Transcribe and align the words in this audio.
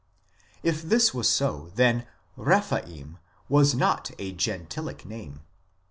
If 0.63 0.81
this 0.81 1.13
was 1.13 1.29
so, 1.29 1.71
then 1.75 2.07
"Rephaim" 2.35 3.19
was 3.47 3.75
not 3.75 4.09
a 4.17 4.31
gentilic 4.33 5.05
name. 5.05 5.41